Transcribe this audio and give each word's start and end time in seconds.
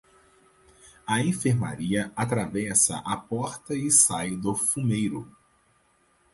A 1.05 1.19
enfermaria 1.21 2.11
atravessa 2.15 2.97
a 3.05 3.15
porta 3.15 3.75
e 3.75 3.91
sai 3.91 4.31
do 4.35 4.55
fumeiro. 4.55 5.31